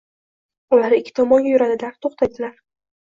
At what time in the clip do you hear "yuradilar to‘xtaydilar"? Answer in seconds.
1.55-2.57